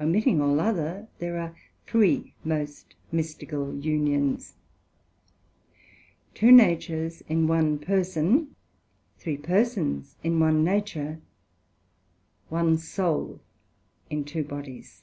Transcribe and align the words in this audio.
Omitting 0.00 0.40
all 0.40 0.60
other, 0.60 1.08
there 1.18 1.36
are 1.36 1.52
three 1.88 2.32
most 2.44 2.94
mystical 3.10 3.74
unions, 3.76 4.54
two 6.32 6.52
natures 6.52 7.22
in 7.22 7.48
one 7.48 7.80
person; 7.80 8.54
three 9.18 9.36
persons 9.36 10.14
in 10.22 10.38
one 10.38 10.62
nature; 10.62 11.20
one 12.50 12.78
soul 12.78 13.40
in 14.08 14.22
two 14.24 14.44
bodies. 14.44 15.02